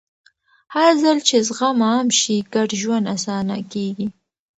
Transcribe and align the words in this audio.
هرځل 0.75 1.17
چې 1.27 1.35
زغم 1.47 1.77
عام 1.87 2.07
شي، 2.19 2.35
ګډ 2.53 2.69
ژوند 2.81 3.05
اسانه 3.15 3.57
کېږي. 3.73 4.07